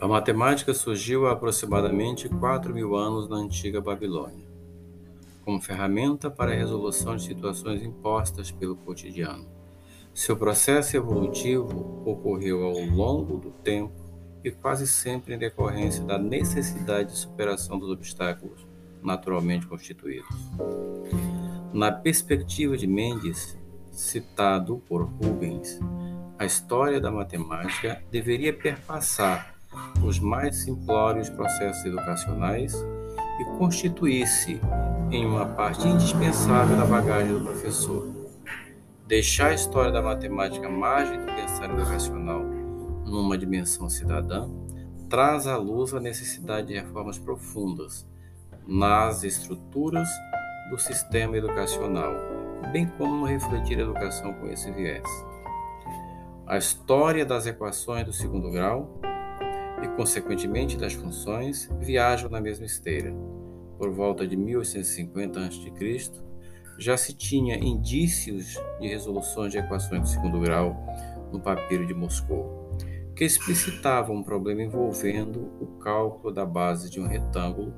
[0.00, 4.46] A matemática surgiu há aproximadamente 4 mil anos na antiga Babilônia,
[5.44, 9.46] como ferramenta para a resolução de situações impostas pelo cotidiano.
[10.14, 13.92] Seu processo evolutivo ocorreu ao longo do tempo
[14.42, 18.66] e quase sempre em decorrência da necessidade de superação dos obstáculos
[19.02, 20.34] naturalmente constituídos.
[21.74, 23.58] Na perspectiva de Mendes,
[23.92, 25.78] citado por Rubens,
[26.38, 29.49] a história da matemática deveria perpassar
[30.02, 32.74] os mais simplórios processos educacionais
[33.40, 34.60] e constituir-se
[35.10, 38.08] em uma parte indispensável da bagagem do professor.
[39.06, 42.44] Deixar a história da matemática margem do pensamento educacional
[43.04, 44.48] numa dimensão cidadã
[45.08, 48.08] traz à luz a necessidade de reformas profundas
[48.66, 50.08] nas estruturas
[50.70, 52.14] do sistema educacional,
[52.70, 55.02] bem como refletir a educação com esse viés.
[56.46, 59.00] A história das equações do segundo grau
[59.82, 63.12] e, consequentemente, das funções, viajam na mesma esteira.
[63.78, 66.12] Por volta de 1850 a.C.,
[66.78, 70.76] já se tinha indícios de resoluções de equações de segundo grau
[71.30, 72.78] no papiro de Moscou,
[73.14, 77.74] que explicitavam um problema envolvendo o cálculo da base de um retângulo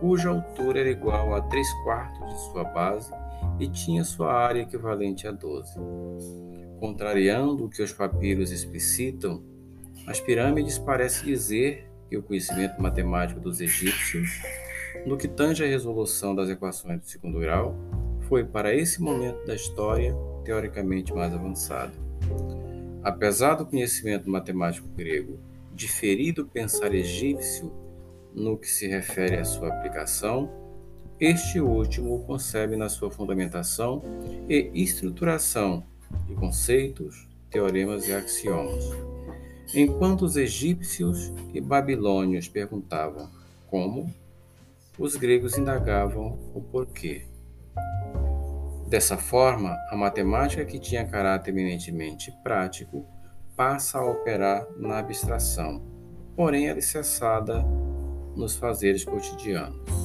[0.00, 3.12] cuja altura era igual a 3 quartos de sua base
[3.58, 5.78] e tinha sua área equivalente a 12.
[6.80, 9.44] Contrariando o que os papiros explicitam,
[10.06, 14.42] as pirâmides parecem dizer que o conhecimento matemático dos egípcios,
[15.06, 17.76] no que tange à resolução das equações do segundo grau,
[18.22, 21.92] foi para esse momento da história teoricamente mais avançado.
[23.02, 25.38] Apesar do conhecimento matemático grego
[25.74, 27.72] diferir do pensar egípcio
[28.34, 30.50] no que se refere à sua aplicação,
[31.18, 34.02] este último concebe na sua fundamentação
[34.48, 35.84] e estruturação
[36.26, 39.09] de conceitos, teoremas e axiomas.
[39.74, 43.28] Enquanto os egípcios e babilônios perguntavam
[43.68, 44.12] como,
[44.98, 47.26] os gregos indagavam o porquê.
[48.88, 53.06] Dessa forma, a matemática que tinha caráter eminentemente prático
[53.56, 55.80] passa a operar na abstração,
[56.34, 57.64] porém alicerçada
[58.34, 59.99] nos fazeres cotidianos.